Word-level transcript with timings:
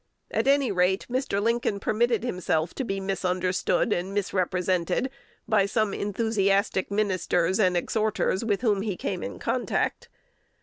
At 0.31 0.47
any 0.47 0.71
rate, 0.71 1.05
Mr. 1.11 1.39
Lincoln 1.39 1.79
permitted 1.79 2.23
himself 2.23 2.73
to 2.73 2.83
be 2.83 2.99
misunderstood 2.99 3.93
and 3.93 4.15
misrepresented 4.15 5.11
by 5.47 5.67
some 5.67 5.93
enthusiastic 5.93 6.89
ministers 6.89 7.59
and 7.59 7.77
exhorters 7.77 8.43
with 8.43 8.61
whom 8.61 8.81
he 8.81 8.97
came 8.97 9.21
in 9.21 9.37
contact. 9.37 10.09